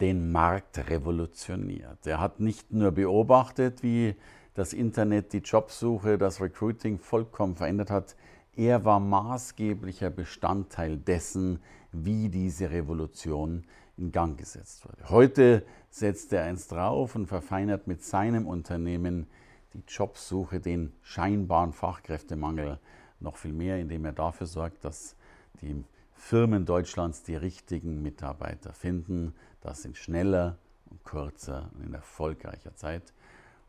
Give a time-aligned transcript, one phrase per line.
[0.00, 2.06] den Markt revolutioniert.
[2.06, 4.14] Er hat nicht nur beobachtet, wie
[4.54, 8.16] das Internet die Jobsuche, das Recruiting vollkommen verändert hat,
[8.56, 11.60] er war maßgeblicher Bestandteil dessen,
[11.92, 13.64] wie diese Revolution
[13.98, 15.10] in Gang gesetzt wurde.
[15.10, 19.26] Heute setzt er eins drauf und verfeinert mit seinem Unternehmen
[19.74, 22.78] die Jobsuche, den scheinbaren Fachkräftemangel
[23.20, 25.16] noch viel mehr, indem er dafür sorgt, dass
[25.60, 29.34] die Firmen Deutschlands die richtigen Mitarbeiter finden.
[29.66, 33.12] Das in schneller und kürzer und in erfolgreicher Zeit.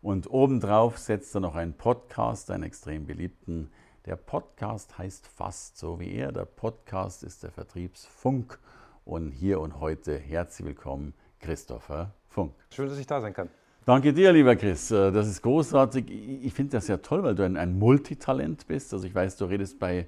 [0.04, 3.72] Und obendrauf setzt er noch einen Podcast, einen extrem beliebten.
[4.06, 6.32] Der Podcast heißt fast so wie er.
[6.32, 8.60] Der Podcast ist der Vertriebsfunk.
[9.06, 12.54] Und hier und heute herzlich willkommen, Christopher Funk.
[12.72, 13.50] Schön, dass ich da sein kann.
[13.84, 14.90] Danke dir, lieber Chris.
[14.90, 16.12] Das ist großartig.
[16.12, 18.94] Ich finde das ja toll, weil du ein, Multitalent bist.
[18.94, 20.06] Also ich weiß, du redest bei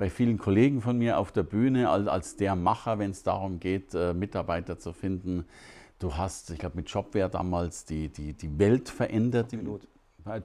[0.00, 3.60] bei vielen Kollegen von mir auf der Bühne als, als der Macher, wenn es darum
[3.60, 5.44] geht, äh, Mitarbeiter zu finden.
[5.98, 9.52] Du hast, ich glaube, mit Jobware damals die, die, die Welt verändert.
[9.52, 9.82] Jobpilot.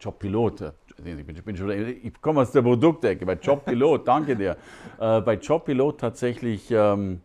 [0.02, 0.74] Jobpilot.
[0.98, 3.26] Ich, bin, ich, bin schon, ich komme aus der Produktecke.
[3.26, 4.58] Bei Jobpilot, danke dir.
[5.00, 7.22] Äh, bei Jobpilot tatsächlich ähm,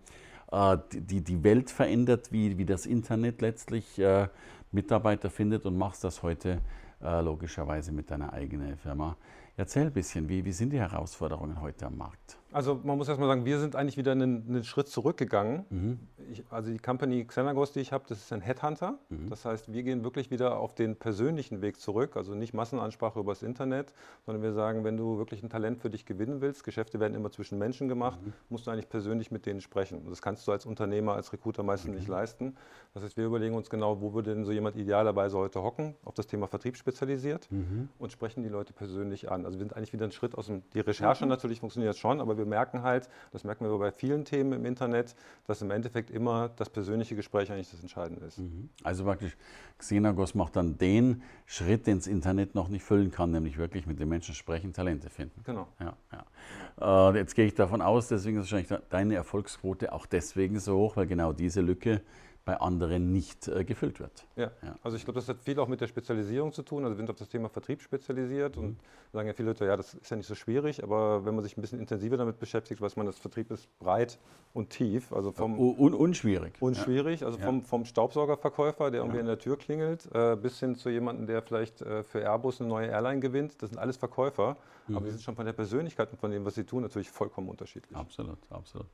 [0.53, 4.28] äh, die, die Welt verändert, wie, wie das Internet letztlich äh,
[4.70, 6.61] Mitarbeiter findet und machst das heute
[7.03, 9.17] äh, logischerweise mit deiner eigenen Firma.
[9.61, 12.39] Erzähl ein bisschen, wie, wie sind die Herausforderungen heute am Markt?
[12.53, 15.65] Also man muss erstmal sagen, wir sind eigentlich wieder einen, einen Schritt zurückgegangen.
[15.70, 15.98] Mhm.
[16.33, 18.98] Ich, also die Company Xenagos, die ich habe, das ist ein Headhunter.
[19.09, 19.31] Mhm.
[19.31, 22.17] Das heißt, wir gehen wirklich wieder auf den persönlichen Weg zurück.
[22.17, 23.92] Also nicht Massenansprache übers Internet,
[24.27, 27.30] sondern wir sagen, wenn du wirklich ein Talent für dich gewinnen willst, Geschäfte werden immer
[27.30, 28.33] zwischen Menschen gemacht, mhm.
[28.48, 30.05] musst du eigentlich persönlich mit denen sprechen.
[30.08, 32.14] Das kannst du als Unternehmer, als Recruiter meistens nicht mhm.
[32.14, 32.57] leisten.
[32.95, 36.14] Das heißt, wir überlegen uns genau, wo würde denn so jemand idealerweise heute hocken, auf
[36.14, 37.89] das Thema Vertrieb spezialisiert mhm.
[37.98, 39.47] und sprechen die Leute persönlich an.
[39.47, 41.30] Also wir sind eigentlich wieder ein Schritt aus dem, die Recherche mhm.
[41.30, 45.14] natürlich funktioniert schon, aber wir merken halt, das merken wir bei vielen Themen im Internet,
[45.46, 48.39] dass im Endeffekt immer das persönliche Gespräch eigentlich das Entscheidende ist.
[48.39, 48.68] Mhm.
[48.83, 49.36] Also praktisch,
[49.78, 54.00] Xenagos macht dann den Schritt, den das Internet noch nicht füllen kann, nämlich wirklich mit
[54.00, 55.42] den Menschen sprechen, Talente finden.
[55.45, 55.68] Genau.
[55.79, 57.11] Ja, ja.
[57.11, 60.96] Äh, jetzt gehe ich davon aus, deswegen ist wahrscheinlich deine Erfolgsquote auch deswegen so hoch,
[60.96, 62.02] weil genau diese Lücke
[62.50, 64.27] bei anderen nicht äh, gefüllt wird.
[64.34, 64.50] Ja.
[64.62, 64.74] ja.
[64.83, 66.83] also ich glaube, das hat viel auch mit der Spezialisierung zu tun.
[66.83, 68.64] Also wir sind auf das Thema Vertrieb spezialisiert mhm.
[68.64, 68.80] und
[69.12, 71.56] sagen ja viele Leute, ja, das ist ja nicht so schwierig, aber wenn man sich
[71.56, 74.18] ein bisschen intensiver damit beschäftigt, weiß man, das Vertrieb ist breit
[74.52, 75.12] und tief.
[75.12, 76.55] Also vom Un unschwierig.
[76.58, 77.44] Unschwierig, also ja.
[77.44, 81.42] vom, vom Staubsaugerverkäufer, der irgendwie an der Tür klingelt, äh, bis hin zu jemandem, der
[81.42, 83.62] vielleicht äh, für Airbus eine neue Airline gewinnt.
[83.62, 84.56] Das sind alles Verkäufer,
[84.88, 84.96] mhm.
[84.96, 87.48] aber die sind schon von der Persönlichkeit und von dem, was sie tun, natürlich vollkommen
[87.48, 87.96] unterschiedlich.
[87.96, 88.88] Absolut, absolut.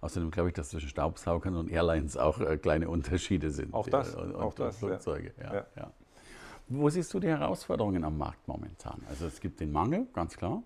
[0.00, 3.74] Außerdem glaube ich, dass zwischen Staubsaugern und Airlines auch äh, kleine Unterschiede sind.
[3.74, 5.32] Auch das, und, auch das Flugzeuge.
[5.38, 5.54] Ja.
[5.54, 5.90] Ja, ja.
[6.68, 9.02] Wo siehst du die Herausforderungen am Markt momentan?
[9.08, 10.62] Also es gibt den Mangel, ganz klar.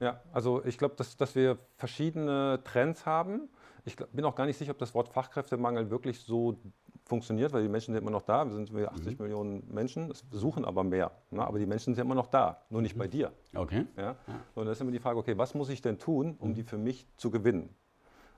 [0.00, 3.48] Ja, also ich glaube, dass, dass wir verschiedene Trends haben.
[3.84, 6.58] Ich glaub, bin auch gar nicht sicher, ob das Wort Fachkräftemangel wirklich so
[7.04, 8.44] funktioniert, weil die Menschen sind immer noch da.
[8.44, 9.22] Wir sind 80 mhm.
[9.22, 11.12] Millionen Menschen, suchen aber mehr.
[11.30, 11.46] Ne?
[11.46, 13.00] Aber die Menschen sind immer noch da, nur nicht mhm.
[13.00, 13.32] bei dir.
[13.54, 13.86] Okay.
[13.96, 14.02] Ja?
[14.02, 14.16] ja.
[14.54, 16.54] Und da ist immer die Frage, okay, was muss ich denn tun, um mhm.
[16.54, 17.74] die für mich zu gewinnen?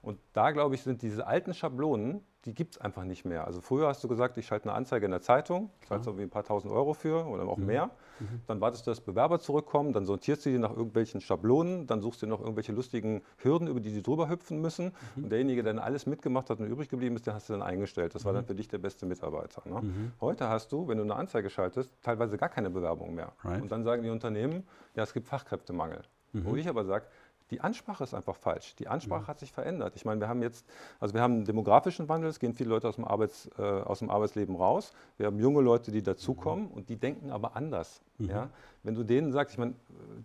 [0.06, 3.44] Und da, glaube ich, sind diese alten Schablonen, die gibt es einfach nicht mehr.
[3.44, 6.30] Also früher hast du gesagt, ich schalte eine Anzeige in der Zeitung, zahlst irgendwie ein
[6.30, 7.66] paar tausend Euro für oder auch mhm.
[7.66, 7.86] mehr.
[8.20, 8.42] Mhm.
[8.46, 12.22] Dann wartest du, dass Bewerber zurückkommen, dann sortierst du die nach irgendwelchen Schablonen, dann suchst
[12.22, 14.92] du noch irgendwelche lustigen Hürden, über die sie drüber hüpfen müssen.
[15.16, 15.24] Mhm.
[15.24, 17.62] Und derjenige, der dann alles mitgemacht hat und übrig geblieben ist, den hast du dann
[17.62, 18.14] eingestellt.
[18.14, 18.46] Das war dann mhm.
[18.46, 19.68] für dich der beste Mitarbeiter.
[19.68, 19.80] Ne?
[19.82, 20.12] Mhm.
[20.20, 23.32] Heute hast du, wenn du eine Anzeige schaltest, teilweise gar keine Bewerbung mehr.
[23.42, 23.60] Right.
[23.60, 26.04] Und dann sagen die Unternehmen, ja, es gibt Fachkräftemangel.
[26.32, 26.58] Wo mhm.
[26.58, 27.06] ich aber sage,
[27.50, 28.74] die Ansprache ist einfach falsch.
[28.76, 29.26] Die Ansprache mhm.
[29.28, 29.94] hat sich verändert.
[29.94, 30.66] Ich meine, wir haben jetzt,
[30.98, 34.00] also wir haben einen demografischen Wandel, es gehen viele Leute aus dem, Arbeits, äh, aus
[34.00, 34.92] dem Arbeitsleben raus.
[35.16, 36.72] Wir haben junge Leute, die dazukommen mhm.
[36.72, 38.02] und die denken aber anders.
[38.18, 38.28] Mhm.
[38.28, 38.50] Ja?
[38.82, 39.74] Wenn du denen sagst, ich meine,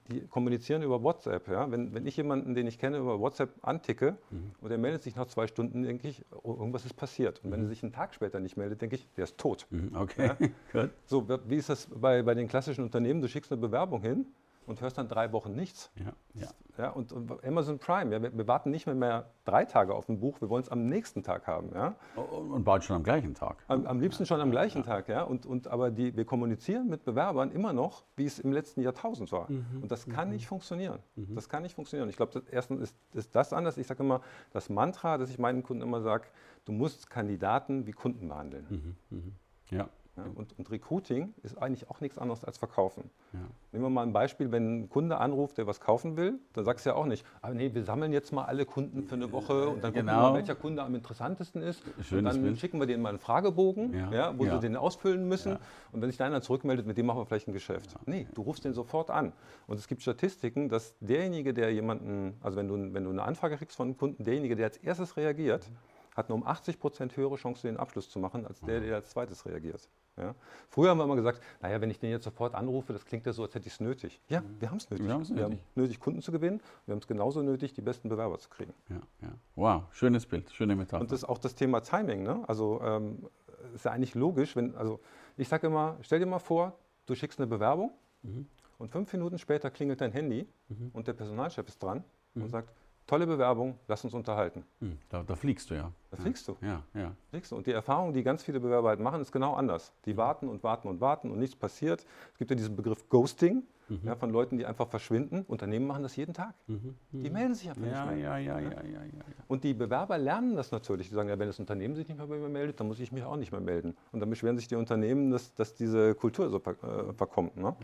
[0.09, 1.47] die kommunizieren über WhatsApp.
[1.47, 1.69] Ja?
[1.69, 4.51] Wenn, wenn ich jemanden, den ich kenne, über WhatsApp anticke mhm.
[4.61, 7.43] und er meldet sich nach zwei Stunden, denke ich, oh, irgendwas ist passiert.
[7.43, 7.69] Und wenn er mhm.
[7.69, 9.67] sich einen Tag später nicht meldet, denke ich, der ist tot.
[9.69, 9.95] Mhm.
[9.95, 10.31] Okay.
[10.73, 10.89] Ja?
[11.05, 13.21] so, wie ist das bei, bei den klassischen Unternehmen?
[13.21, 14.25] Du schickst eine Bewerbung hin
[14.65, 15.91] und hörst dann drei Wochen nichts.
[15.95, 16.47] Ja, ja.
[16.77, 20.07] Ja, und, und Amazon Prime, ja, wir, wir, warten nicht mehr, mehr drei Tage auf
[20.09, 21.71] ein Buch, wir wollen es am nächsten Tag haben.
[21.75, 21.95] Ja?
[22.15, 23.57] Und bald schon am gleichen Tag.
[23.67, 24.87] Am, am liebsten schon am gleichen ja.
[24.87, 25.09] Tag.
[25.09, 25.23] Ja?
[25.23, 29.31] Und, und, aber die, wir kommunizieren mit Bewerbern immer noch, wie es im letzten Jahrtausend
[29.31, 29.51] war.
[29.51, 29.83] Mhm.
[29.83, 30.35] Und das kann mhm.
[30.35, 30.99] nicht funktionieren.
[31.15, 31.35] Mhm.
[31.35, 32.09] Das kann nicht funktionieren.
[32.09, 33.77] Ich glaube, erstens ist, ist das anders.
[33.77, 34.21] Ich sage immer,
[34.51, 36.25] das Mantra, das ich meinen Kunden immer sage,
[36.65, 38.95] du musst Kandidaten wie Kunden behandeln.
[39.09, 39.17] Mhm.
[39.17, 39.35] mhm.
[39.69, 39.89] Ja.
[40.17, 43.09] Ja, und, und, Recruiting ist eigentlich auch nichts anderes als Verkaufen.
[43.31, 43.39] Ja.
[43.71, 46.85] Nehmen wir mal ein Beispiel, wenn ein Kunde anruft, der was kaufen will, dann sagst
[46.85, 49.31] du ja auch nicht, aber ah, nee, wir sammeln jetzt mal alle Kunden für eine
[49.31, 50.11] Woche und dann genau.
[50.11, 51.81] gucken wir mal, welcher Kunde am interessantesten ist.
[52.01, 52.59] Schönes und dann Bild.
[52.59, 54.11] schicken wir denen mal einen Fragebogen, ja.
[54.11, 55.57] ja wo sie den ausfüllen müssen.
[55.93, 57.95] Und wenn sich da einer zurückmeldet, mit dem machen wir vielleicht ein Geschäft.
[58.05, 59.31] Nee, du rufst den sofort an.
[59.67, 63.55] Und es gibt Statistiken, dass derjenige, der jemanden, also wenn du, wenn du eine Anfrage
[63.55, 65.77] kriegst von einem Kunden, derjenige, der als erstes reagiert, mhm
[66.15, 69.09] hat eine um 80 Prozent höhere Chance, den Abschluss zu machen, als der, der als
[69.09, 69.89] zweites reagiert.
[70.17, 70.35] Ja?
[70.69, 73.33] Früher haben wir immer gesagt, naja, wenn ich den jetzt sofort anrufe, das klingt ja
[73.33, 74.21] so, als hätte ich es nötig.
[74.27, 75.07] Ja, wir haben es nötig.
[75.07, 76.61] Wir, wir haben nötig, Kunden zu gewinnen.
[76.85, 78.73] Wir haben es genauso nötig, die besten Bewerber zu kriegen.
[78.89, 79.29] Ja, ja.
[79.55, 81.01] Wow, schönes Bild, schöne Metapher.
[81.01, 82.23] Und das ist auch das Thema Timing.
[82.23, 82.43] Ne?
[82.47, 83.25] Also ähm,
[83.73, 84.99] ist ja eigentlich logisch, wenn, also
[85.37, 87.91] ich sage immer, stell dir mal vor, du schickst eine Bewerbung
[88.23, 88.47] mhm.
[88.77, 90.91] und fünf Minuten später klingelt dein Handy mhm.
[90.93, 92.03] und der Personalchef ist dran
[92.33, 92.43] mhm.
[92.43, 92.73] und sagt,
[93.07, 94.63] tolle Bewerbung, lass uns unterhalten.
[94.79, 95.91] Hm, da, da, fliegst du ja.
[96.09, 96.55] Da fliegst du.
[96.61, 97.13] Ja, ja.
[97.29, 97.55] Fliegst du.
[97.55, 99.93] Und die Erfahrung, die ganz viele Bewerber halt machen, ist genau anders.
[100.05, 102.05] Die warten und warten und warten und nichts passiert.
[102.33, 103.99] Es gibt ja diesen Begriff Ghosting mhm.
[104.03, 105.43] ja, von Leuten, die einfach verschwinden.
[105.47, 106.55] Unternehmen machen das jeden Tag.
[106.67, 106.95] Mhm.
[107.11, 107.33] Die mhm.
[107.33, 108.17] melden sich einfach ja, nicht mehr.
[108.17, 111.09] Ja, ja, ja, ja, ja, Und die Bewerber lernen das natürlich.
[111.09, 113.11] Die sagen, ja, wenn das Unternehmen sich nicht mehr bei mir meldet, dann muss ich
[113.11, 113.95] mich auch nicht mehr melden.
[114.11, 117.57] Und dann beschweren sich die Unternehmen, dass, dass diese Kultur so äh, verkommt.
[117.57, 117.75] Ne?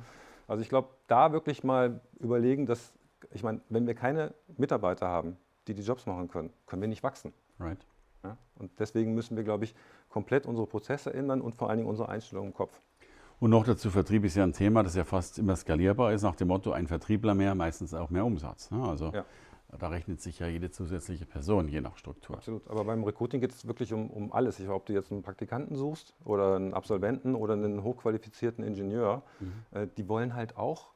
[0.48, 2.94] Also ich glaube, da wirklich mal überlegen, dass,
[3.32, 5.38] ich meine, wenn wir keine Mitarbeiter haben,
[5.68, 7.34] die die Jobs machen können, können wir nicht wachsen.
[7.60, 7.86] Right.
[8.24, 8.38] Ja?
[8.56, 9.76] Und deswegen müssen wir, glaube ich,
[10.10, 12.80] komplett unsere Prozesse ändern und vor allen Dingen unsere Einstellung im Kopf.
[13.40, 16.36] Und noch dazu, Vertrieb ist ja ein Thema, das ja fast immer skalierbar ist, nach
[16.36, 18.72] dem Motto, ein Vertriebler mehr, meistens auch mehr Umsatz.
[18.72, 18.82] Ne?
[18.84, 19.26] Also ja.
[19.78, 22.38] da rechnet sich ja jede zusätzliche Person, je nach Struktur.
[22.38, 24.60] Absolut, aber beim Recruiting geht es wirklich um, um alles.
[24.60, 29.54] Ich, ob du jetzt einen Praktikanten suchst oder einen Absolventen oder einen hochqualifizierten Ingenieur, mhm.
[29.72, 30.94] äh, die wollen halt auch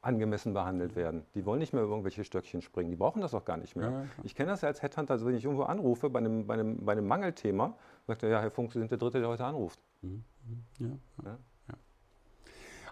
[0.00, 1.24] angemessen behandelt werden.
[1.34, 2.90] Die wollen nicht mehr über irgendwelche Stöckchen springen.
[2.90, 3.90] Die brauchen das auch gar nicht mehr.
[3.90, 6.54] Ja, ich kenne das ja als Headhunter, also wenn ich irgendwo anrufe bei einem, bei
[6.54, 9.44] einem, bei einem Mangelthema, sagt er, ja, Herr Funk, Sie sind der Dritte, der heute
[9.44, 9.80] anruft.
[10.02, 10.24] Mhm.
[10.48, 10.62] mhm.
[10.78, 10.90] Ja,
[11.24, 11.38] ja.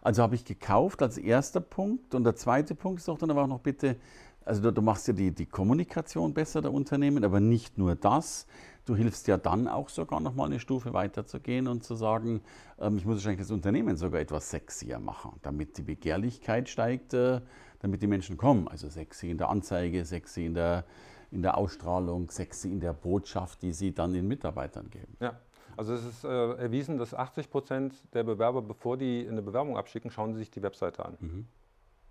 [0.02, 2.14] Also habe ich gekauft als erster Punkt.
[2.14, 3.96] Und der zweite Punkt ist auch dann aber auch noch bitte,
[4.44, 8.46] also du, du machst ja die, die Kommunikation besser der Unternehmen, aber nicht nur das.
[8.86, 11.96] Du hilfst ja dann auch sogar noch mal eine Stufe weiter zu gehen und zu
[11.96, 12.40] sagen,
[12.78, 17.40] ähm, ich muss wahrscheinlich das Unternehmen sogar etwas sexier machen, damit die Begehrlichkeit steigt, äh,
[17.80, 18.68] damit die Menschen kommen.
[18.68, 20.84] Also sexy in der Anzeige, sexy in der,
[21.32, 25.16] in der Ausstrahlung, sexy in der Botschaft, die sie dann den Mitarbeitern geben.
[25.20, 25.40] Ja.
[25.76, 30.10] Also es ist äh, erwiesen, dass 80 Prozent der Bewerber, bevor die eine Bewerbung abschicken,
[30.10, 31.16] schauen sie sich die Webseite an.
[31.20, 31.46] Mhm.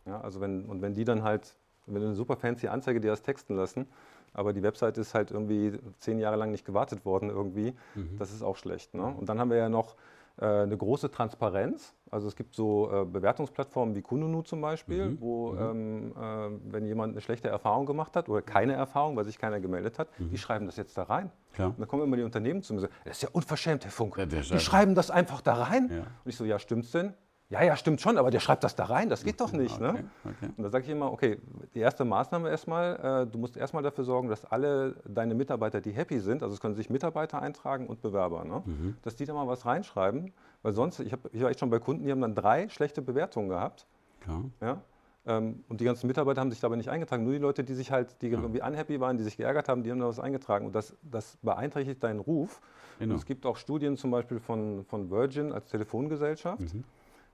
[0.05, 1.55] Ja, also wenn, und wenn die dann halt,
[1.87, 3.87] wenn du eine super fancy Anzeige dir das texten lassen,
[4.35, 7.73] aber die Website ist halt irgendwie zehn Jahre lang nicht gewartet worden irgendwie.
[7.95, 8.17] Mhm.
[8.17, 8.93] Das ist auch schlecht.
[8.93, 9.03] Ne?
[9.03, 9.95] Und dann haben wir ja noch
[10.37, 11.95] äh, eine große Transparenz.
[12.11, 15.21] Also es gibt so äh, Bewertungsplattformen wie Kununu zum Beispiel, mhm.
[15.21, 15.59] wo mhm.
[15.59, 19.59] Ähm, äh, wenn jemand eine schlechte Erfahrung gemacht hat oder keine Erfahrung, weil sich keiner
[19.59, 20.29] gemeldet hat, mhm.
[20.29, 21.31] die schreiben das jetzt da rein.
[21.53, 21.69] Klar.
[21.69, 23.91] Und dann kommen immer die Unternehmen zu mir und sagen, das ist ja unverschämt, Herr
[23.91, 24.17] Funk.
[24.17, 25.89] Ja, die schreiben das einfach da rein.
[25.89, 25.99] Ja.
[25.99, 27.13] Und ich so, ja, stimmt's denn?
[27.49, 29.79] Ja, ja, stimmt schon, aber der schreibt das da rein, das geht doch nicht.
[29.79, 29.89] Ne?
[29.89, 30.09] Okay, ne?
[30.25, 30.53] okay.
[30.57, 31.37] Und da sage ich immer, okay,
[31.75, 35.91] die erste Maßnahme erstmal, äh, du musst erstmal dafür sorgen, dass alle deine Mitarbeiter, die
[35.91, 38.63] happy sind, also es können sich Mitarbeiter eintragen und Bewerber, ne?
[38.65, 38.97] Mhm.
[39.03, 40.33] dass die da mal was reinschreiben,
[40.63, 43.03] weil sonst, ich, hab, ich war echt schon bei Kunden, die haben dann drei schlechte
[43.03, 43.85] Bewertungen gehabt.
[44.21, 44.45] Klar.
[44.59, 44.81] Ja?
[45.27, 47.91] Ähm, und die ganzen Mitarbeiter haben sich dabei nicht eingetragen, nur die Leute, die sich
[47.91, 48.39] halt, die ja.
[48.39, 50.65] irgendwie unhappy waren, die sich geärgert haben, die haben da was eingetragen.
[50.65, 52.59] Und das, das beeinträchtigt deinen Ruf.
[52.97, 53.13] Genau.
[53.13, 56.73] Und es gibt auch Studien zum Beispiel von, von Virgin als Telefongesellschaft.
[56.73, 56.83] Mhm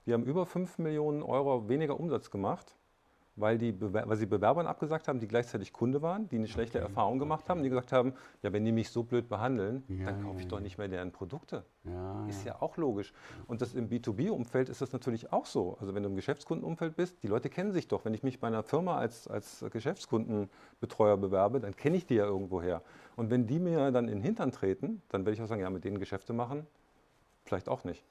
[0.05, 2.75] die haben über 5 Millionen Euro weniger Umsatz gemacht,
[3.36, 6.88] weil, die weil sie Bewerbern abgesagt haben, die gleichzeitig Kunde waren, die eine schlechte okay.
[6.88, 10.24] Erfahrung gemacht haben, die gesagt haben, ja, wenn die mich so blöd behandeln, ja, dann
[10.24, 11.63] kaufe ich doch nicht mehr deren Produkte.
[11.84, 13.13] Ja, ist ja auch logisch.
[13.48, 15.77] Und das im B2B-Umfeld ist das natürlich auch so.
[15.79, 18.05] Also wenn du im Geschäftskundenumfeld bist, die Leute kennen sich doch.
[18.05, 22.25] Wenn ich mich bei einer Firma als, als Geschäftskundenbetreuer bewerbe, dann kenne ich die ja
[22.25, 22.81] irgendwoher.
[23.15, 25.70] Und wenn die mir dann in den Hintern treten, dann werde ich auch sagen, ja,
[25.70, 26.67] mit denen Geschäfte machen,
[27.46, 28.03] vielleicht auch nicht.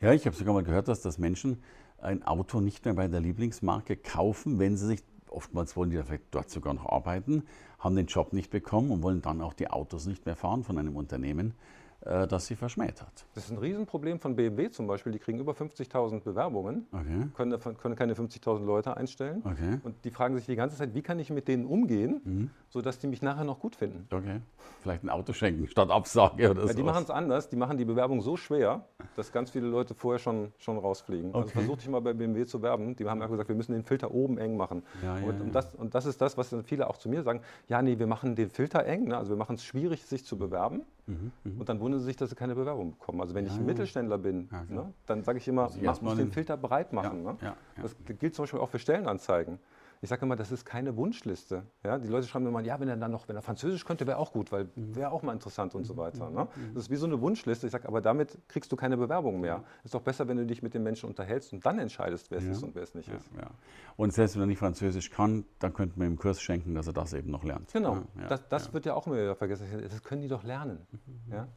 [0.00, 1.60] Ja, ich habe sogar mal gehört, dass das Menschen
[2.00, 6.22] ein Auto nicht mehr bei der Lieblingsmarke kaufen, wenn sie sich, oftmals wollen die vielleicht
[6.30, 7.42] dort sogar noch arbeiten,
[7.80, 10.78] haben den Job nicht bekommen und wollen dann auch die Autos nicht mehr fahren von
[10.78, 11.54] einem Unternehmen,
[12.00, 13.26] äh, das sie verschmäht hat.
[13.34, 15.12] Das ist ein Riesenproblem von BMW zum Beispiel.
[15.12, 17.28] Die kriegen über 50.000 Bewerbungen, okay.
[17.34, 19.42] können, können keine 50.000 Leute einstellen.
[19.44, 19.80] Okay.
[19.82, 22.50] Und die fragen sich die ganze Zeit, wie kann ich mit denen umgehen, mhm.
[22.68, 24.06] sodass die mich nachher noch gut finden.
[24.10, 24.40] Okay.
[24.82, 26.68] Vielleicht ein Auto schenken statt Absage oder so.
[26.68, 27.48] Ja, die machen es anders.
[27.48, 28.84] Die machen die Bewerbung so schwer,
[29.16, 31.34] dass ganz viele Leute vorher schon, schon rausfliegen.
[31.34, 31.48] Also okay.
[31.48, 32.94] Also versuch dich mal bei BMW zu werben.
[32.94, 34.84] Die haben ja gesagt, wir müssen den Filter oben eng machen.
[35.02, 37.22] Ja, und, ja, und, das, und das ist das, was dann viele auch zu mir
[37.22, 37.40] sagen.
[37.68, 39.08] Ja, nee, wir machen den Filter eng.
[39.08, 39.16] Ne?
[39.16, 40.82] Also wir machen es schwierig, sich zu bewerben.
[41.08, 43.20] Mhm, mhm, und dann wundern sie sich, dass sie keine Bewerbung bekommen.
[43.20, 46.16] Also wenn ich ein Mittelständler bin, ja, ne, dann sage ich immer, also mach, muss
[46.16, 47.22] den Filter breit machen.
[47.22, 47.36] Ne?
[47.80, 49.58] Das gilt zum Beispiel auch für Stellenanzeigen.
[50.00, 51.64] Ich sage immer, das ist keine Wunschliste.
[51.84, 54.18] Ja, die Leute schreiben immer, ja, wenn er dann noch, wenn er Französisch könnte, wäre
[54.18, 54.94] auch gut, weil mhm.
[54.94, 55.98] wäre auch mal interessant und so mhm.
[55.98, 56.30] weiter.
[56.30, 56.46] Ne?
[56.74, 57.66] Das ist wie so eine Wunschliste.
[57.66, 59.64] Ich sage, aber damit kriegst du keine Bewerbung mehr.
[59.82, 62.44] Ist doch besser, wenn du dich mit den Menschen unterhältst und dann entscheidest, wer es
[62.44, 62.52] ja.
[62.52, 63.28] ist und wer es nicht ja, ist.
[63.36, 63.50] Ja.
[63.96, 66.92] Und selbst wenn er nicht Französisch kann, dann könnten wir ihm Kurs schenken, dass er
[66.92, 67.72] das eben noch lernt.
[67.72, 69.66] Genau, das, das wird ja auch immer wieder vergessen.
[69.82, 70.86] Das können die doch lernen.
[70.92, 71.32] Mhm.
[71.32, 71.48] Ja?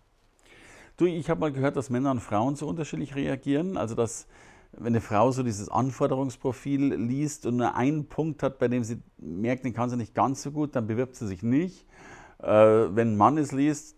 [1.01, 3.75] Du, ich habe mal gehört, dass Männer und Frauen so unterschiedlich reagieren.
[3.75, 4.27] Also, dass
[4.71, 9.01] wenn eine Frau so dieses Anforderungsprofil liest und nur einen Punkt hat, bei dem sie
[9.17, 11.87] merkt, den kann sie nicht ganz so gut, dann bewirbt sie sich nicht.
[12.37, 13.95] Äh, wenn ein Mann es liest,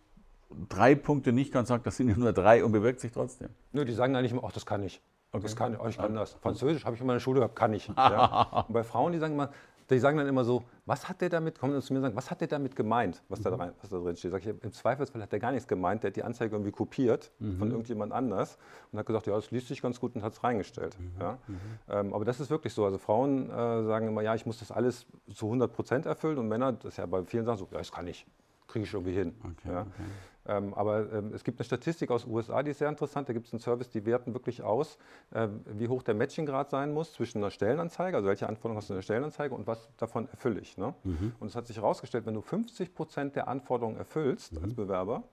[0.69, 3.50] drei Punkte nicht kann, sagt, das sind ja nur drei und bewirkt sich trotzdem.
[3.74, 5.01] Nö, die sagen eigentlich immer, ach, das kann ich.
[5.33, 5.43] Okay.
[5.43, 6.36] Das kann ich, oh, ich kann das.
[6.36, 7.91] Französisch habe ich in meiner Schule gehabt, kann ich.
[7.98, 8.65] Ja.
[8.69, 9.50] Bei Frauen, die sagen immer,
[9.90, 12.16] die sagen dann immer so, was hat der damit, kommen dann zu mir und sagen,
[12.16, 13.44] was hat der damit gemeint, was, mhm.
[13.44, 14.32] da, rein, was da drin steht.
[14.32, 17.32] Sag ich, im Zweifelsfall hat der gar nichts gemeint, der hat die Anzeige irgendwie kopiert
[17.40, 17.58] mhm.
[17.58, 18.58] von irgendjemand anders
[18.92, 20.98] und hat gesagt, ja, das liest sich ganz gut und hat es reingestellt.
[21.00, 21.12] Mhm.
[21.20, 21.38] Ja?
[21.48, 21.58] Mhm.
[21.90, 22.86] Ähm, aber das ist wirklich so.
[22.86, 26.48] Also Frauen äh, sagen immer, ja, ich muss das alles zu 100 Prozent erfüllen und
[26.48, 28.25] Männer, das ist ja bei vielen Sachen so, ja, das kann ich,
[28.74, 29.36] kriege ich irgendwie hin.
[29.44, 29.82] Okay, ja?
[29.82, 30.03] okay.
[30.46, 33.30] Ähm, aber ähm, es gibt eine Statistik aus den USA, die ist sehr interessant.
[33.30, 34.98] Da gibt es einen Service, die werten wirklich aus,
[35.32, 38.94] äh, wie hoch der Matchinggrad sein muss zwischen einer Stellenanzeige, also welche Anforderungen hast du
[38.94, 40.77] in der Stellenanzeige und was davon erfülle ich.
[40.77, 40.94] Ne?
[41.03, 41.34] Mhm.
[41.39, 44.63] Und es hat sich herausgestellt, wenn du 50 Prozent der Anforderungen erfüllst mhm.
[44.63, 45.24] als Bewerber,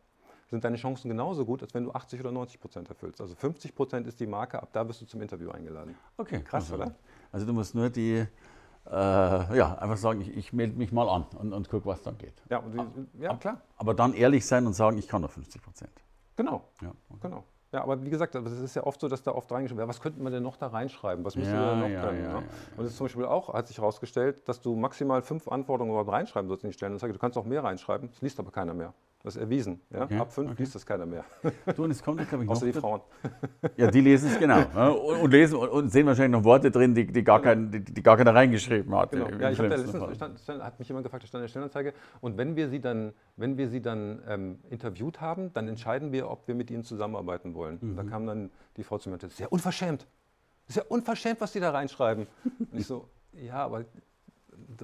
[0.49, 3.21] sind deine Chancen genauso gut, als wenn du 80 oder 90 Prozent erfüllst.
[3.21, 5.97] Also 50 Prozent ist die Marke, ab da wirst du zum Interview eingeladen.
[6.17, 6.95] Okay, krass, also, oder?
[7.33, 8.27] Also du musst nur die
[8.91, 12.19] äh, ja, einfach sagen, ich, ich melde mich mal an und, und gucke, was dann
[12.19, 12.43] geht.
[12.51, 13.61] Ja, die, ja, klar.
[13.77, 15.93] Aber dann ehrlich sein und sagen, ich kann nur 50 Prozent.
[16.37, 16.65] Genau.
[16.83, 17.19] Ja, okay.
[17.23, 17.45] genau.
[17.73, 20.01] Ja, aber wie gesagt, es ist ja oft so, dass da oft reingeschrieben wird, was
[20.01, 21.25] könnte man denn noch da reinschreiben?
[21.25, 22.25] Was müsste ja, da noch ja, können?
[22.25, 22.43] Ja, ja,
[22.77, 26.11] Und es ist zum Beispiel auch, hat sich herausgestellt, dass du maximal fünf Anforderungen überhaupt
[26.11, 27.13] reinschreiben sollst in die Stellenanzeige.
[27.13, 28.93] Du kannst auch mehr reinschreiben, das liest aber keiner mehr.
[29.23, 29.81] Das ist erwiesen.
[29.91, 30.05] Ja?
[30.05, 30.63] Okay, Ab fünf okay.
[30.63, 31.25] liest das keiner mehr.
[31.77, 33.03] Du, und es kommt, glaube ich, Außer die Frauen.
[33.77, 34.63] Ja, die lesen es genau.
[34.97, 38.03] und, und, lesen und sehen wahrscheinlich noch Worte drin, die, die, gar, kein, die, die
[38.03, 39.11] gar keiner reingeschrieben hat.
[39.11, 39.29] Genau.
[39.29, 41.49] Ja, ich habe da letztens, stand, stand, hat mich jemand gefragt, da stand in der
[41.49, 41.93] Stellenanzeige.
[42.23, 46.31] Und wenn wir sie dann, wenn wir sie dann ähm, interviewt haben, dann entscheiden wir,
[46.31, 47.79] ob wir mit ihnen zusammenarbeiten wollen.
[47.81, 47.97] Mhm.
[47.97, 50.07] Da kam dann die Frau zu mir und sagte, das ist ja unverschämt.
[50.67, 52.27] Das ist ja unverschämt, was die da reinschreiben.
[52.59, 53.85] Und ich so, ja, aber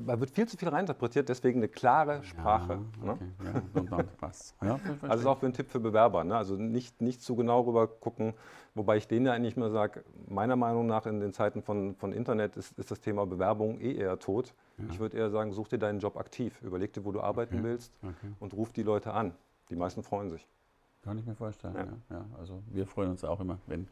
[0.01, 2.81] da wird viel zu viel reininterpretiert, deswegen eine klare Sprache.
[3.05, 3.25] Ja, okay.
[3.25, 3.63] ne?
[3.81, 4.55] ja, dann passt.
[4.63, 6.25] Ja, also ist auch ein Tipp für Bewerber.
[6.25, 6.37] Ne?
[6.37, 8.35] Also nicht, nicht zu genau rüber gucken,
[8.75, 12.13] wobei ich denen ja eigentlich mal sage, meiner Meinung nach in den Zeiten von, von
[12.13, 14.55] Internet ist, ist das Thema Bewerbung eh eher tot.
[14.79, 14.85] Ja.
[14.91, 17.65] Ich würde eher sagen, such dir deinen Job aktiv, überleg dir, wo du arbeiten okay.
[17.65, 18.33] willst okay.
[18.41, 19.33] und ruf die Leute an.
[19.71, 20.47] Die meisten freuen sich.
[21.03, 22.03] Kann ich mir vorstellen.
[22.11, 22.25] Ja.
[22.39, 23.87] Also wir freuen uns auch immer, wenn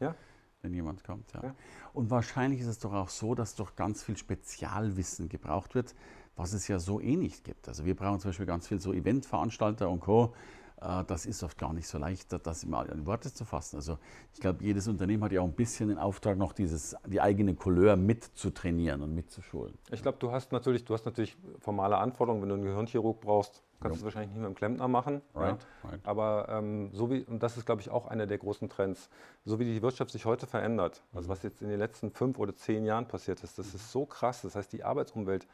[0.61, 1.31] wenn jemand kommt.
[1.33, 1.43] Ja.
[1.43, 1.55] ja.
[1.93, 5.95] Und wahrscheinlich ist es doch auch so, dass doch ganz viel Spezialwissen gebraucht wird,
[6.35, 7.67] was es ja so eh nicht gibt.
[7.67, 10.33] Also wir brauchen zum Beispiel ganz viel so Eventveranstalter und Co.
[10.81, 13.77] Äh, das ist oft gar nicht so leicht, das immer in Worte zu fassen.
[13.77, 13.97] Also
[14.33, 17.55] ich glaube, jedes Unternehmen hat ja auch ein bisschen den Auftrag, noch dieses, die eigene
[17.55, 19.77] Couleur mitzutrainieren und mitzuschulen.
[19.91, 23.63] Ich glaube, du hast natürlich, du hast natürlich formale Anforderungen, wenn du einen Gehirnchirurg brauchst,
[23.79, 25.21] kannst du es wahrscheinlich nicht mit einem Klempner machen.
[25.33, 25.89] Right, ja.
[25.89, 25.99] right.
[26.03, 29.09] Aber ähm, so wie, und das ist, glaube ich, auch einer der großen Trends,
[29.43, 31.31] so wie die Wirtschaft sich heute verändert, also mhm.
[31.31, 34.41] was jetzt in den letzten fünf oder zehn Jahren passiert ist, das ist so krass.
[34.41, 35.47] Das heißt, die Arbeitsumwelt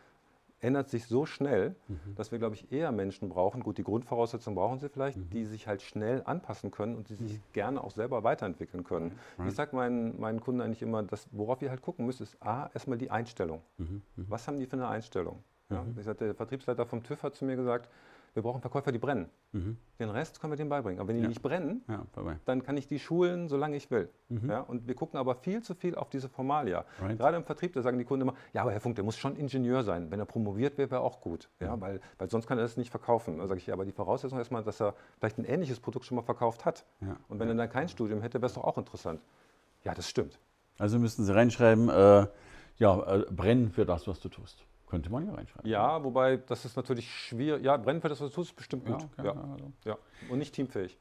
[0.61, 2.15] ändert sich so schnell, mhm.
[2.15, 5.29] dass wir, glaube ich, eher Menschen brauchen, gut, die Grundvoraussetzungen brauchen sie vielleicht, mhm.
[5.29, 7.43] die sich halt schnell anpassen können und die sich mhm.
[7.53, 9.17] gerne auch selber weiterentwickeln können.
[9.37, 9.49] Right.
[9.49, 12.69] Ich sage meinen, meinen Kunden eigentlich immer, dass, worauf ihr halt gucken müsst, ist A,
[12.73, 13.61] erstmal die Einstellung.
[13.77, 14.01] Mhm.
[14.15, 14.25] mhm.
[14.29, 15.43] Was haben die für eine Einstellung?
[15.69, 15.81] Ja?
[15.81, 15.95] Mhm.
[15.97, 17.89] Ich sag, der Vertriebsleiter vom TÜV hat zu mir gesagt,
[18.33, 19.29] wir brauchen Verkäufer, die brennen.
[19.51, 19.77] Mhm.
[19.99, 20.99] Den Rest können wir denen beibringen.
[20.99, 21.27] Aber wenn die ja.
[21.27, 22.05] nicht brennen, ja,
[22.45, 24.09] dann kann ich die schulen, solange ich will.
[24.29, 24.49] Mhm.
[24.49, 26.85] Ja, und wir gucken aber viel zu viel auf diese Formalia.
[27.01, 27.17] Right.
[27.17, 29.35] Gerade im Vertrieb, da sagen die Kunden immer, ja, aber Herr Funk, der muss schon
[29.35, 30.11] Ingenieur sein.
[30.11, 31.49] Wenn er promoviert wäre, wäre auch gut.
[31.59, 31.81] Ja, mhm.
[31.81, 33.39] weil, weil sonst kann er das nicht verkaufen.
[33.39, 36.05] Da sage ich, ja, aber die Voraussetzung ist erstmal, dass er vielleicht ein ähnliches Produkt
[36.05, 36.85] schon mal verkauft hat.
[37.27, 39.21] Und wenn er dann kein Studium hätte, wäre es doch auch interessant.
[39.83, 40.39] Ja, das stimmt.
[40.77, 42.27] Also müssten Sie reinschreiben, äh,
[42.77, 44.65] ja, äh, brennen für das, was du tust.
[44.91, 45.71] Könnte man ja reinschreiben.
[45.71, 47.63] Ja, wobei das ist natürlich schwierig.
[47.63, 48.99] Ja, du tust, ist bestimmt gut.
[48.99, 49.51] Ja, okay, ja.
[49.53, 49.71] Also.
[49.85, 49.97] ja.
[50.29, 50.99] Und nicht teamfähig.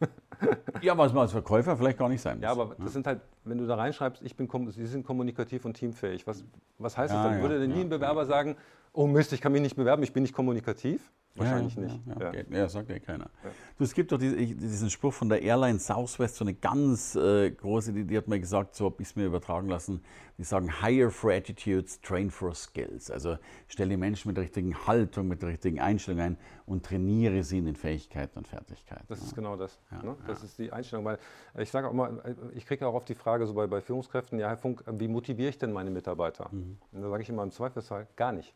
[0.80, 2.44] ja, was man als Verkäufer vielleicht gar nicht sein muss.
[2.44, 5.74] Ja, aber das sind halt, wenn du da reinschreibst, ich bin, sie sind kommunikativ und
[5.74, 6.26] teamfähig.
[6.26, 6.46] Was,
[6.78, 7.42] was heißt das dann?
[7.42, 8.56] Würde denn nie ein Bewerber sagen,
[8.94, 11.12] oh Mist, ich kann mich nicht bewerben, ich bin nicht kommunikativ?
[11.36, 12.00] Wahrscheinlich ja, nicht.
[12.06, 13.30] Ja, ja, ja, sagt ja keiner.
[13.78, 17.92] Du, es gibt doch diesen Spruch von der Airline Southwest, so eine ganz äh, große,
[17.92, 20.02] die, die, hat mir gesagt, so habe ich es mir übertragen lassen,
[20.38, 23.10] die sagen, hire for attitudes, train for skills.
[23.10, 27.44] Also stelle die Menschen mit der richtigen Haltung, mit der richtigen Einstellung ein und trainiere
[27.44, 29.04] sie in den Fähigkeiten und Fertigkeiten.
[29.08, 29.78] Das ist genau das.
[30.02, 30.16] Ne?
[30.26, 31.04] Das ist die Einstellung.
[31.04, 31.18] Weil
[31.58, 34.48] ich sage auch mal, ich kriege auch oft die Frage so bei, bei Führungskräften, ja
[34.48, 36.48] Herr Funk, wie motiviere ich denn meine Mitarbeiter?
[36.50, 36.78] Mhm.
[36.90, 38.54] Und da sage ich immer im Zweifelsfall, gar nicht.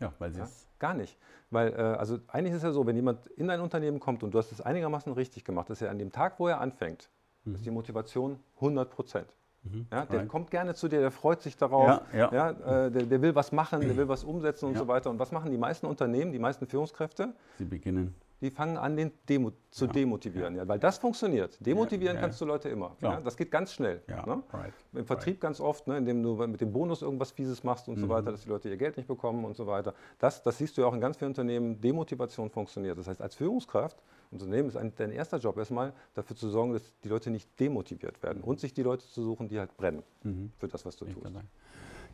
[0.00, 0.68] Ja, weil sie ja, es.
[0.78, 1.18] Gar nicht.
[1.50, 4.32] Weil, äh, also eigentlich ist es ja so, wenn jemand in dein Unternehmen kommt und
[4.32, 7.08] du hast es einigermaßen richtig gemacht, dass er an dem Tag, wo er anfängt,
[7.44, 7.54] mhm.
[7.54, 9.34] ist die Motivation 100 Prozent.
[9.64, 9.86] Mhm.
[9.90, 10.28] Ja, der right.
[10.28, 12.32] kommt gerne zu dir, der freut sich darauf, ja, ja.
[12.32, 15.10] ja äh, der, der, will was machen, der will was umsetzen und so weiter.
[15.10, 17.34] Und was machen die meisten Unternehmen, die meisten Führungskräfte?
[17.58, 19.92] Sie beginnen die fangen an, den Demo zu ja.
[19.92, 20.56] demotivieren.
[20.56, 20.66] Ja.
[20.68, 21.58] weil das funktioniert.
[21.64, 22.96] Demotivieren ja, kannst du Leute immer.
[23.00, 24.02] das geht ganz schnell.
[24.06, 24.42] Ne?
[24.52, 24.72] Right.
[24.92, 25.40] Im Vertrieb right.
[25.40, 28.02] ganz oft, ne, indem du mit dem Bonus irgendwas Fieses machst und mhm.
[28.02, 29.94] so weiter, dass die Leute ihr Geld nicht bekommen und so weiter.
[30.18, 31.80] Das, das siehst du ja auch in ganz vielen Unternehmen.
[31.80, 32.98] Demotivation funktioniert.
[32.98, 36.82] Das heißt, als Führungskraft, Unternehmen ist ein, dein erster Job erstmal, dafür zu sorgen, dass
[37.02, 40.52] die Leute nicht demotiviert werden und sich die Leute zu suchen, die halt brennen mhm.
[40.58, 41.32] für das, was du ich tust.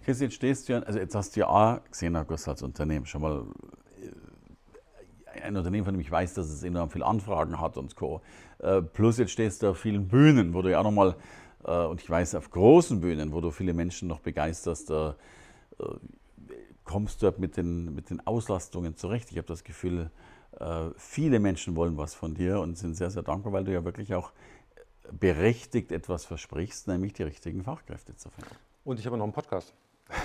[0.04, 3.06] Chris, jetzt stehst du ja, also jetzt hast du ja auch gesehen, August, als Unternehmen
[3.06, 3.46] schon mal
[5.42, 8.20] ein Unternehmen, von dem ich weiß, dass es enorm viele Anfragen hat und Co.
[8.58, 11.16] Äh, plus jetzt stehst du auf vielen Bühnen, wo du ja auch nochmal,
[11.64, 15.12] äh, und ich weiß auf großen Bühnen, wo du viele Menschen noch begeisterst, äh,
[16.84, 19.30] kommst du mit den, mit den Auslastungen zurecht.
[19.30, 20.10] Ich habe das Gefühl,
[20.96, 24.14] viele Menschen wollen was von dir und sind sehr, sehr dankbar, weil du ja wirklich
[24.14, 24.30] auch
[25.10, 28.54] berechtigt etwas versprichst, nämlich die richtigen Fachkräfte zu finden.
[28.84, 29.74] Und ich habe noch einen Podcast.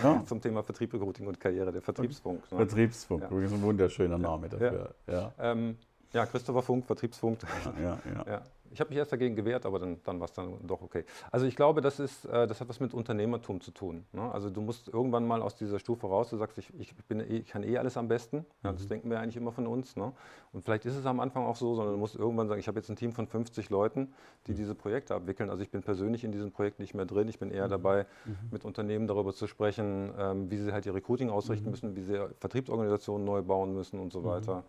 [0.04, 0.24] Ja.
[0.26, 2.52] zum Thema Vertrieb, Recruiting und Karriere, der Vertriebsfunk.
[2.52, 2.58] Ne?
[2.58, 3.40] Vertriebsfunk, ja.
[3.40, 4.96] ist ein wunderschöner Name dafür.
[5.08, 5.78] Ja, ähm,
[6.14, 7.40] ja Christopher Funk, Vertriebsfunk.
[7.82, 10.82] Ja, ja, ich habe mich erst dagegen gewehrt, aber dann, dann war es dann doch
[10.82, 11.06] okay.
[11.32, 14.06] Also ich glaube, das, ist, äh, das hat was mit Unternehmertum zu tun.
[14.12, 14.32] Ne?
[14.32, 17.48] Also du musst irgendwann mal aus dieser Stufe raus, du sagst, ich, ich, bin, ich
[17.48, 18.46] kann eh alles am besten.
[18.64, 18.90] Ja, das mhm.
[18.90, 19.96] denken wir eigentlich immer von uns.
[19.96, 20.12] Ne?
[20.54, 22.80] Und vielleicht ist es am Anfang auch so, sondern du musst irgendwann sagen, ich habe
[22.80, 24.14] jetzt ein Team von 50 Leuten,
[24.48, 24.58] die mhm.
[24.58, 25.50] diese Projekte abwickeln.
[25.50, 27.28] Also ich bin persönlich in diesem Projekt nicht mehr drin.
[27.28, 27.72] Ich bin eher mhm.
[27.72, 28.36] dabei, mhm.
[28.52, 31.72] mit Unternehmen darüber zu sprechen, ähm, wie sie halt ihr Recruiting ausrichten mhm.
[31.72, 34.64] müssen, wie sie Vertriebsorganisationen neu bauen müssen und so weiter.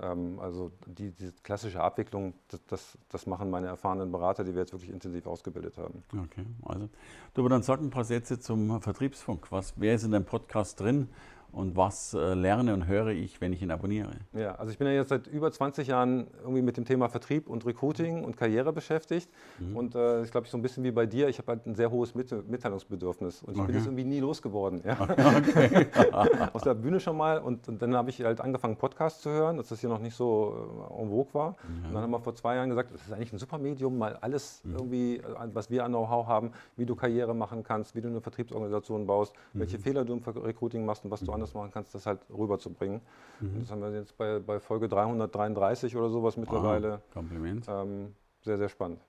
[0.00, 4.60] Ähm, also die, die, klassische Abwicklung, das, das, das, machen meine erfahrenen Berater, die wir
[4.60, 6.02] jetzt wirklich intensiv ausgebildet haben.
[6.12, 6.88] Okay, also
[7.32, 9.50] du, aber dann sag ein paar Sätze zum Vertriebsfunk.
[9.50, 11.08] Was, wer ist in deinem Podcast drin?
[11.56, 14.10] Und was äh, lerne und höre ich, wenn ich ihn abonniere?
[14.34, 17.48] Ja, also ich bin ja jetzt seit über 20 Jahren irgendwie mit dem Thema Vertrieb
[17.48, 19.30] und Recruiting und Karriere beschäftigt.
[19.58, 19.74] Mhm.
[19.74, 21.90] Und äh, ich glaube, so ein bisschen wie bei dir, ich habe halt ein sehr
[21.90, 23.72] hohes Mitteilungsbedürfnis und ich okay.
[23.72, 24.82] bin es irgendwie nie losgeworden.
[24.84, 24.96] Ja?
[25.36, 25.86] Okay.
[26.52, 29.56] Aus der Bühne schon mal und, und dann habe ich halt angefangen, Podcasts zu hören,
[29.56, 31.50] dass das hier noch nicht so äh, en vogue war.
[31.50, 31.88] Mhm.
[31.88, 34.16] Und dann haben wir vor zwei Jahren gesagt, das ist eigentlich ein super Medium, mal
[34.20, 34.74] alles mhm.
[34.74, 38.20] irgendwie, äh, was wir an Know-how haben, wie du Karriere machen kannst, wie du eine
[38.20, 39.82] Vertriebsorganisation baust, welche mhm.
[39.82, 43.00] Fehler du im Recruiting machst und was du anders anders machen kannst, das halt rüberzubringen.
[43.40, 43.60] Mhm.
[43.60, 46.94] Das haben wir jetzt bei, bei Folge 333 oder sowas mittlerweile.
[46.94, 47.66] Ah, Kompliment.
[47.68, 49.00] Ähm, sehr, sehr spannend.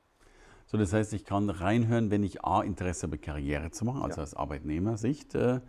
[0.66, 4.18] So, das heißt, ich kann reinhören, wenn ich A, Interesse habe, Karriere zu machen, also
[4.18, 4.24] ja.
[4.24, 5.36] aus Arbeitnehmersicht.
[5.36, 5.62] Äh,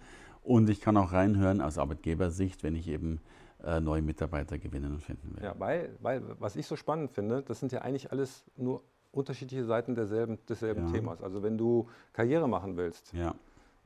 [0.43, 3.21] und ich kann auch reinhören aus Arbeitgebersicht, wenn ich eben
[3.63, 5.45] äh, neue Mitarbeiter gewinnen und finden will.
[5.45, 9.65] Ja, weil, weil, was ich so spannend finde, das sind ja eigentlich alles nur unterschiedliche
[9.65, 10.93] Seiten derselben, desselben ja.
[10.93, 11.23] Themas.
[11.23, 13.35] Also wenn du Karriere machen willst, ja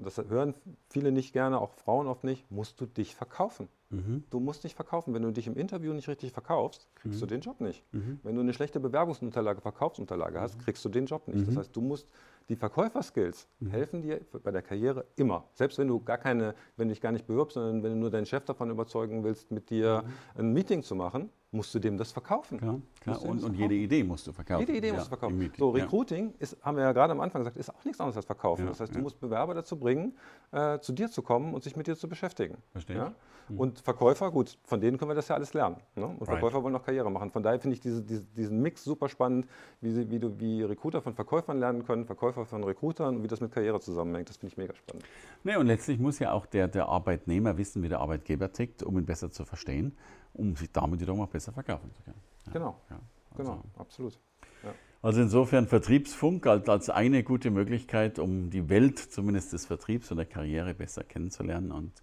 [0.03, 0.55] das hören
[0.88, 3.69] viele nicht gerne, auch Frauen oft nicht, musst du dich verkaufen.
[3.92, 4.24] Mhm.
[4.31, 5.14] Du musst dich verkaufen.
[5.14, 7.20] Wenn du dich im Interview nicht richtig verkaufst, kriegst mhm.
[7.20, 7.85] du den Job nicht.
[7.92, 8.20] Mhm.
[8.22, 10.62] Wenn du eine schlechte Bewerbungsunterlage, Verkaufsunterlage hast, mhm.
[10.62, 11.46] kriegst du den Job nicht.
[11.46, 11.59] Das mhm.
[11.59, 12.09] heißt, du musst
[12.48, 15.44] die Verkäuferskills helfen dir bei der Karriere immer.
[15.55, 18.11] Selbst wenn du gar keine, wenn du dich gar nicht bewirbst, sondern wenn du nur
[18.11, 20.02] deinen Chef davon überzeugen willst, mit dir
[20.35, 22.59] ein Meeting zu machen, musst du dem das verkaufen.
[22.59, 23.22] Klar, klar.
[23.22, 24.61] Und, und, jede Idee musst du verkaufen.
[24.61, 25.52] Jede Idee ja, musst du verkaufen.
[25.57, 26.35] So, Recruiting ja.
[26.38, 28.62] ist, haben wir ja gerade am Anfang gesagt, ist auch nichts anderes als verkaufen.
[28.62, 30.16] Ja, das heißt, du musst Bewerber dazu bringen,
[30.50, 32.57] äh, zu dir zu kommen und sich mit dir zu beschäftigen.
[32.72, 33.14] Verstehe.
[33.57, 35.77] Und Verkäufer, gut, von denen können wir das ja alles lernen.
[35.97, 36.07] Ne?
[36.07, 36.29] Und right.
[36.29, 37.31] Verkäufer wollen auch Karriere machen.
[37.31, 39.47] Von daher finde ich diese, diese, diesen Mix super spannend,
[39.81, 43.29] wie, sie, wie, du, wie Recruiter von Verkäufern lernen können, Verkäufer von Recruitern und wie
[43.29, 44.29] das mit Karriere zusammenhängt.
[44.29, 45.05] Das finde ich mega spannend.
[45.45, 48.99] Nee, und letztlich muss ja auch der, der Arbeitnehmer wissen, wie der Arbeitgeber tickt, um
[48.99, 49.97] ihn besser zu verstehen
[50.35, 52.21] um sich damit wiederum auch besser verkaufen zu können.
[52.47, 53.42] Ja, genau, ja, also.
[53.42, 54.18] genau, absolut.
[54.62, 54.75] Ja.
[55.03, 60.18] Also insofern Vertriebsfunk als, als eine gute Möglichkeit, um die Welt zumindest des Vertriebs und
[60.18, 62.03] der Karriere besser kennenzulernen und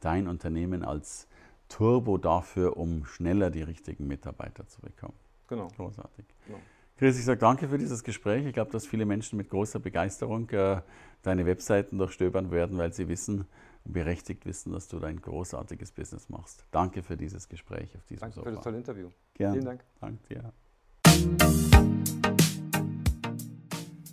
[0.00, 1.28] dein Unternehmen als
[1.68, 5.14] Turbo dafür, um schneller die richtigen Mitarbeiter zu bekommen.
[5.46, 5.68] Genau.
[5.76, 6.26] Großartig.
[6.46, 6.58] Genau.
[6.96, 8.44] Chris, ich sage danke für dieses Gespräch.
[8.44, 10.82] Ich glaube, dass viele Menschen mit großer Begeisterung äh,
[11.22, 13.46] deine Webseiten durchstöbern werden, weil sie wissen,
[13.84, 16.66] berechtigt wissen, dass du ein großartiges Business machst.
[16.70, 18.50] Danke für dieses Gespräch auf diesem Danke Sofa.
[18.50, 19.08] für das tolle Interview.
[19.34, 19.54] Gerne.
[19.54, 19.84] Vielen Dank.
[19.98, 20.52] Danke dir.